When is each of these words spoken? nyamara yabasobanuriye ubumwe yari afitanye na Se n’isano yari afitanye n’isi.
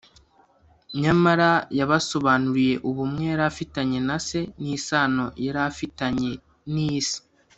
nyamara 1.01 1.49
yabasobanuriye 1.79 2.75
ubumwe 2.89 3.23
yari 3.31 3.43
afitanye 3.51 3.99
na 4.07 4.17
Se 4.27 4.39
n’isano 4.61 5.25
yari 5.45 5.61
afitanye 5.71 6.31
n’isi. 6.73 7.17